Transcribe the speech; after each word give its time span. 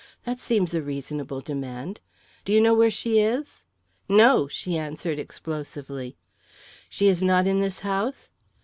That 0.23 0.39
seems 0.39 0.73
a 0.73 0.81
reasonable 0.81 1.41
demand. 1.41 1.99
Do 2.43 2.53
you 2.53 2.59
know 2.59 2.73
where 2.73 2.89
she 2.89 3.19
is?" 3.19 3.65
"No!" 4.09 4.47
she 4.47 4.75
answered 4.75 5.19
explosively. 5.19 6.17
"She 6.89 7.07
is 7.07 7.21
not 7.21 7.45
in 7.45 7.59
this 7.59 7.81
house?" 7.81 8.31